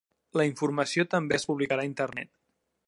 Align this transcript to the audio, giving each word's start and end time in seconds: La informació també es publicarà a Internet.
La 0.39 0.45
informació 0.51 1.05
també 1.11 1.39
es 1.41 1.47
publicarà 1.51 1.87
a 1.87 1.91
Internet. 1.93 2.35